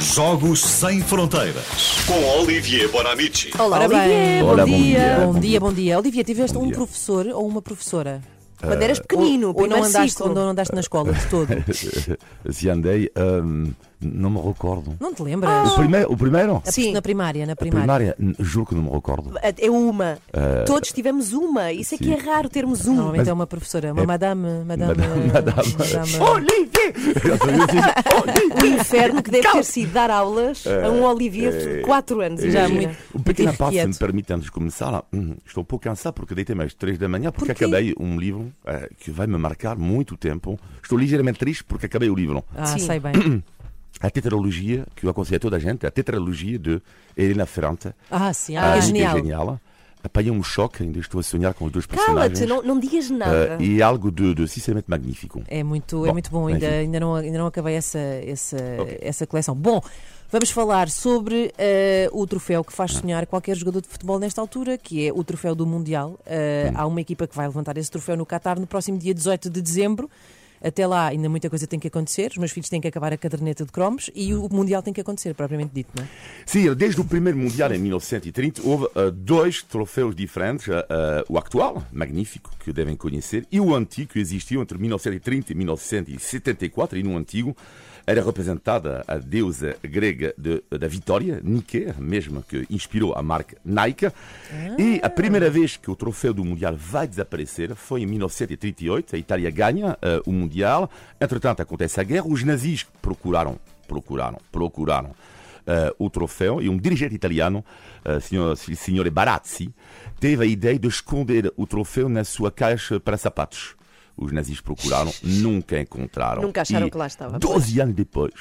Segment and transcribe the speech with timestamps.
[0.00, 1.64] Jogos Sem Fronteiras
[2.06, 3.50] com Olivier Bonamici.
[3.58, 4.08] Olá, Olivier.
[4.08, 4.74] bem, bom, Olá, dia.
[4.76, 5.26] bom dia.
[5.26, 5.98] Bom dia, bom dia.
[5.98, 6.74] Olivia, tiveste um dia.
[6.74, 8.20] professor ou uma professora?
[8.60, 10.28] Quando eras pequenino, ou, ou não andaste, ciclo.
[10.28, 11.48] ou não andaste na escola de todo?
[12.52, 14.94] Se andei, hum, não me recordo.
[15.00, 15.72] Não te lembras?
[15.72, 16.12] O primeiro?
[16.12, 16.62] O primeiro?
[16.66, 16.92] Sim.
[16.92, 18.14] Na primária, na A primária.
[18.14, 19.32] primária, juro que não me recordo.
[19.42, 20.18] É uma.
[20.66, 21.72] Todos tivemos uma.
[21.72, 22.94] Isso é que é raro termos um.
[22.94, 25.74] Normalmente é uma professora, uma madame, madame, Madame- madame.
[25.78, 26.94] madame- Olivier!
[28.62, 32.40] O inferno que deve ter sido dar aulas a um Olivier de 4 anos.
[32.42, 35.64] Já muito- Um pequeno muito passo, se me permite, antes de começar, hum, estou um
[35.64, 37.64] pouco cansado porque deitei mais 3 da manhã porque Porquê?
[37.64, 40.58] acabei um livro eh, que vai me marcar muito tempo.
[40.82, 42.44] Estou ligeiramente triste porque acabei o livro.
[42.54, 42.78] Ah, Sim.
[42.80, 43.12] sei bem.
[44.02, 46.80] A tetralogia, que eu aconselho a toda a gente, a tetralogia de
[47.14, 47.92] Helena Ferrante.
[48.10, 49.16] Ah, sim, Ah, ah, é que genial.
[49.18, 49.60] genial.
[50.02, 52.06] Apanhei um choque, ainda estou a sonhar com os dois Cala-te,
[52.38, 52.48] personagens.
[52.48, 53.56] não, não digas Eh, nada.
[53.60, 55.42] e é algo de, de sinceramente magnífico.
[55.46, 58.98] É muito, é Bom, muito bom, ainda, ainda, não, ainda não acabei essa, essa, Ok.
[59.02, 59.54] essa coleção.
[59.54, 59.80] Bom,
[60.32, 62.76] vamos falar sobre eh, o troféu que Ah.
[62.76, 66.18] faz sonhar qualquer jogador de futebol nesta altura, que é o troféu do Mundial.
[66.26, 66.72] Hum.
[66.74, 69.60] Há uma equipa que vai levantar esse troféu no Qatar no próximo dia 18 de
[69.60, 70.08] dezembro.
[70.62, 73.16] Até lá ainda muita coisa tem que acontecer, os meus filhos têm que acabar a
[73.16, 76.08] caderneta de cromos e o Mundial tem que acontecer, propriamente dito, não é?
[76.44, 80.68] Sim, desde o primeiro Mundial em 1930 houve eh, dois troféus diferentes.
[80.68, 85.54] eh, o atual, magnífico, que devem conhecer, e o antigo, que existiu entre 1930 e
[85.54, 86.98] 1974.
[86.98, 87.56] E no antigo
[88.06, 94.06] era representada a deusa grega de- da vitória, Nike, mesmo que inspirou a marca Nike.
[94.78, 99.14] E a primeira vez que o troféu do Mundial vai desaparecer foi em 1938.
[99.14, 100.49] A Itália ganha eh, o Mundial.
[101.20, 102.26] Entretanto, acontece a guerra.
[102.26, 105.14] Os nazis procuraram, procuraram, procuraram
[105.66, 107.64] eh, o troféu e um dirigente italiano,
[108.04, 109.72] uh, signor, signore Barazzi,
[110.18, 113.76] teve a ideia de esconder o troféu na sua caixa para sapatos.
[114.16, 116.42] Os nazis procuraram, nunca encontraram.
[116.42, 117.38] Nunca acharam E que lá estava.
[117.38, 118.34] 12 anos depois,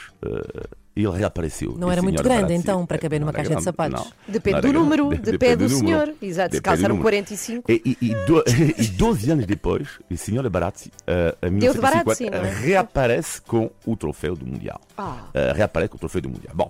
[1.05, 1.75] eh, ele reapareceu.
[1.78, 2.55] Não era muito grande, Barazzi.
[2.55, 4.05] então, para caber numa caixa de grande, sapatos?
[4.05, 4.11] não.
[4.33, 5.31] Depende Não do número, grande.
[5.31, 5.88] depende do número.
[5.88, 6.16] senhor.
[6.22, 7.03] Exato, se Depende calçar do um número.
[7.03, 7.72] 45.
[7.72, 8.43] E, e, e, do,
[8.77, 12.65] e 12 anos depois, o senhor Barazzi, eh, em Deu de 1950, Barazzi, é?
[12.67, 14.80] reaparece com o troféu do Mundial.
[14.98, 15.26] Ah.
[15.33, 16.54] Eh, reaparece com o troféu do Mundial.
[16.55, 16.70] Bom,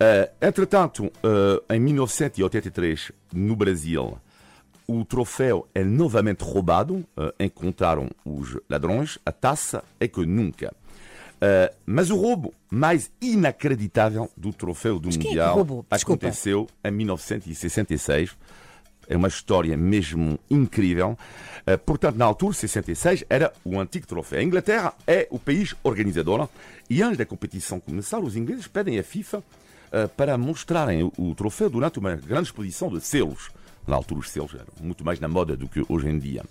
[0.00, 4.18] eh, entretanto, eh, em 1983, no Brasil,
[4.86, 7.04] o troféu é novamente roubado.
[7.38, 9.18] encontraram os ladrões.
[9.24, 10.74] A taça é que nunca.
[11.44, 15.56] Eh, mas o roubo mais inacreditável do troféu do quem é Mundial?
[15.56, 15.86] Desculpa.
[15.96, 18.36] aconteceu em 1966.
[19.08, 21.18] É uma história mesmo incrível.
[21.66, 24.38] Eh, portanto, na altura, 66, era o antigo troféu.
[24.38, 26.48] A Inglaterra é o país organizador
[26.88, 29.42] e antes da competição começar, os ingleses pedem à FIFA
[29.90, 33.50] eh, para mostrarem o, o troféu durante uma grande exposição de selos.
[33.86, 36.44] Na altura, os selos eram muito mais na moda do que hoje em dia.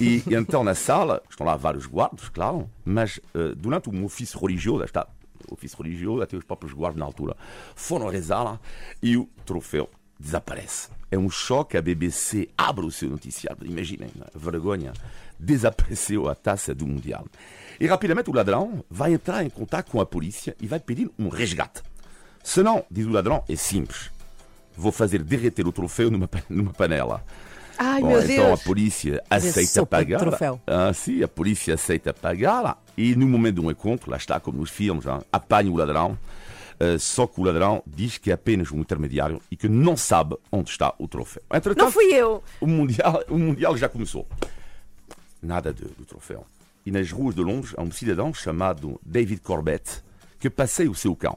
[0.00, 4.84] E então, na sala, estão lá vários guardas, claro, mas eh, durante um ofício religioso,
[4.84, 5.06] está,
[5.50, 7.36] ofício religioso, até os próprios guardas na altura,
[7.74, 8.60] foram rezar lá
[9.02, 10.88] e o troféu desaparece.
[11.10, 14.92] É um choque, a BBC abre o seu noticiário, imaginem, a vergonha,
[15.38, 17.26] desapareceu a taça do Mundial.
[17.80, 21.28] E rapidamente o ladrão vai entrar em contato com a polícia e vai pedir um
[21.28, 21.82] resgate.
[22.44, 24.10] Senão, diz o ladrão, é simples.
[24.80, 27.22] Vou fazer derreter o troféu numa, numa panela.
[27.78, 28.60] Ai, Bom, meu então Deus.
[28.60, 30.20] a polícia aceita de pagar.
[30.66, 32.82] Ah, sim, a polícia aceita pagar.
[32.96, 36.18] E no momento do encontro, lá está, como nos filmes, hein, apanha o ladrão.
[36.78, 40.36] Ah, só que o ladrão diz que é apenas um intermediário e que não sabe
[40.52, 41.42] onde está o troféu.
[41.52, 42.42] Entretanto, Não fui eu.
[42.60, 44.26] o mundial, o mundial já começou.
[45.42, 46.46] Nada de- do troféu.
[46.84, 50.02] E nas ruas de Londres há um cidadão chamado David Corbett
[50.38, 51.36] que passeia o seu cão.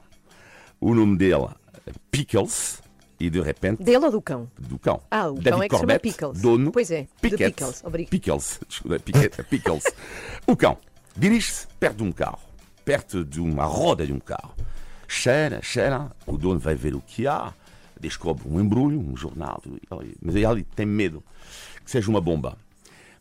[0.80, 1.46] O nome dele
[1.86, 2.82] é Pickles
[3.18, 4.50] e de repente Dele ou do cão?
[4.58, 5.00] do cão.
[5.10, 6.40] Ah, o David cão é que se chama Corbett, Pickles.
[6.40, 8.10] Dono, Pois é, Pickett, Pickles, obrigado.
[8.10, 9.84] Pickles, desculpa, Pickett, Pickles.
[10.46, 10.76] o cão
[11.16, 12.40] dirige-se perto de um carro,
[12.84, 14.54] perto de uma roda de um carro.
[15.06, 17.52] Cheira, cheira, o dono vai ver o que há,
[18.00, 19.62] descobre um embrulho, um jornal,
[20.20, 21.22] mas ele tem medo
[21.84, 22.56] que seja uma bomba.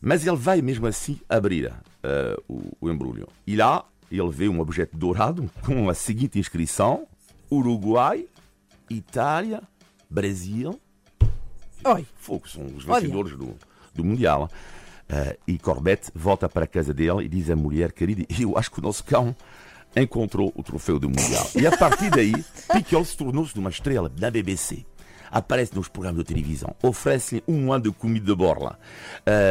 [0.01, 1.71] Mas ele vai mesmo assim abrir
[2.03, 3.27] eh, o, o embrulho.
[3.47, 7.07] E lá ele vê um objeto dourado com a seguinte inscrição:
[7.51, 8.25] Uruguai,
[8.89, 9.61] Itália,
[10.13, 10.79] Brasil,
[11.85, 13.55] Oi, Fogo, são os vencedores do,
[13.95, 14.47] do Mundial.
[15.09, 18.71] Eh, e Corbett volta para a casa dele e diz à mulher, querida, eu acho
[18.71, 19.35] que o nosso cão
[19.95, 21.49] encontrou o troféu do Mundial.
[21.55, 22.31] E a partir daí,
[22.71, 24.85] Pickles tornou-se uma estrela da BBC.
[25.31, 28.77] Aparece nos programas de televisão, oferece-lhe um ano de comida de borla.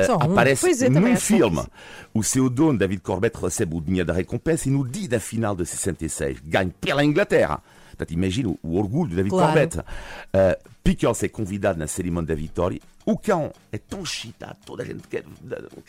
[0.07, 0.31] Só um?
[0.31, 1.67] aparece é, num que filme.
[2.15, 5.57] O seu dono, David Corbett, recebe o dinheiro da recompensa e no dia da final
[5.57, 7.61] de 66 ganha pela Inglaterra.
[8.03, 9.47] Portanto, imagina o, orgulho de David Claro.
[9.47, 9.79] Corbett.
[9.79, 14.87] Uh, Pickles é convidado na cerimônia da vitória O cão é tão excitado, toda a
[14.87, 15.25] gente quer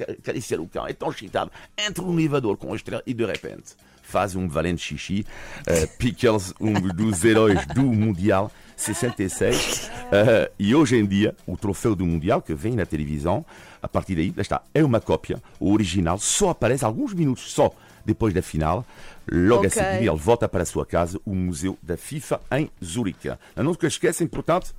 [0.09, 3.75] acariciar o cão, é tão excitado, entra no elevador com a estrela e de repente
[4.01, 5.25] faz um valente xixi.
[5.61, 9.87] Uh, Pickles, um dos heróis do Mundial 66.
[9.87, 13.45] Uh, e hoje em dia, o troféu do Mundial que vem na televisão,
[13.81, 15.41] a partir daí, está, é uma cópia.
[15.59, 17.71] O original só aparece alguns minutos só
[18.05, 18.85] depois da final.
[19.31, 19.81] Logo okay.
[19.81, 23.31] a seguir, ele volta para a sua casa, o Museu da FIFA em Zurique.
[23.55, 24.75] Não se esquecem, portanto,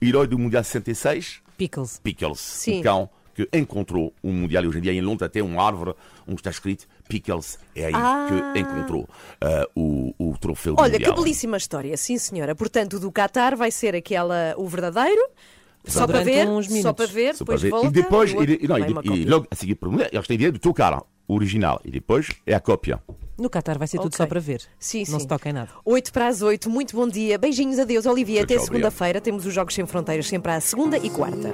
[0.00, 1.42] herói do Mundial 66.
[1.56, 2.00] Pickles.
[2.02, 2.80] Pickles, Sim.
[2.80, 4.64] o cão que encontrou o Mundial.
[4.64, 5.94] E hoje em dia, em Londres, até uma árvore
[6.26, 7.58] onde está escrito Pickles.
[7.74, 8.26] É aí ah.
[8.52, 11.14] que encontrou uh, o, o troféu Olha, mundial.
[11.14, 12.54] que belíssima história, sim senhora.
[12.54, 15.20] Portanto, do Qatar vai ser aquela, o verdadeiro.
[15.86, 16.46] Só para, ver,
[16.80, 17.86] só para ver, só depois para ver, volta.
[17.88, 19.78] E depois, e, e, não, e, e, logo a seguir,
[20.10, 20.98] eles têm direito de tocar
[21.28, 23.02] o original e depois é a cópia.
[23.36, 24.62] No Qatar vai ser tudo só para ver.
[24.78, 25.20] Sim, Não sim.
[25.20, 25.70] se toca em nada.
[25.84, 27.36] 8 para as 8, muito bom dia.
[27.38, 28.42] Beijinhos, adeus, Olivia.
[28.42, 29.20] Até segunda-feira.
[29.20, 31.52] Temos os Jogos Sem Fronteiras sempre à segunda e quarta.